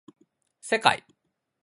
[0.61, 1.03] せかい